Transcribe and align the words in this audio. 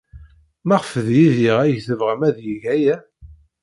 Maɣef 0.67 0.91
d 1.05 1.07
Yidir 1.17 1.55
ay 1.63 1.75
tebɣam 1.87 2.21
ad 2.29 2.37
yeg 2.47 2.63
aya? 2.75 2.95